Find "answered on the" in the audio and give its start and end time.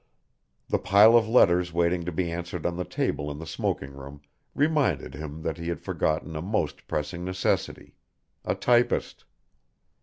2.31-2.83